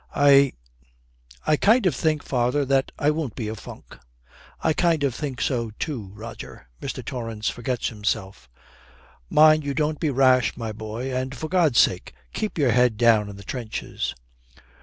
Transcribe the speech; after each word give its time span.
'I 0.15 0.53
I 1.45 1.57
kind 1.57 1.85
of 1.85 1.93
think, 1.93 2.23
father, 2.23 2.65
that 2.65 2.91
I 2.97 3.11
won't 3.11 3.35
be 3.35 3.47
a 3.49 3.55
funk.' 3.55 3.99
'I 4.63 4.73
kind 4.73 5.03
of 5.03 5.13
think 5.13 5.39
so 5.39 5.69
too, 5.77 6.09
Roger.' 6.15 6.67
Mr. 6.81 7.05
Torrance 7.05 7.49
forgets 7.49 7.89
himself. 7.89 8.49
'Mind 9.29 9.63
you 9.63 9.75
don't 9.75 9.99
be 9.99 10.09
rash, 10.09 10.57
my 10.57 10.71
boy; 10.71 11.15
and 11.15 11.35
for 11.37 11.49
God's 11.49 11.77
sake, 11.77 12.15
keep 12.33 12.57
your 12.57 12.71
head 12.71 12.97
down 12.97 13.29
in 13.29 13.35
the 13.35 13.43
trenches.' 13.43 14.15